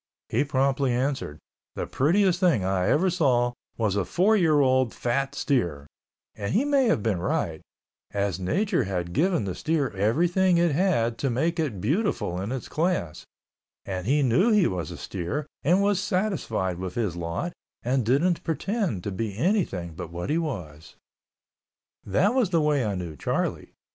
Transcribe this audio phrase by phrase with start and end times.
[0.29, 1.37] He promptly answered,
[1.75, 5.85] "The prettiest thing I ever saw was a four year old fat steer,"
[6.33, 7.61] and he may have been right,
[8.09, 12.67] as nature had given the steer everything it had to make it beautiful in its
[12.67, 13.27] class,
[13.85, 18.43] and he knew he was a steer and was satisfied with his lot and didn't
[18.43, 20.95] pretend to be anything but what he was.
[22.03, 23.73] That was the way I knew Charlie.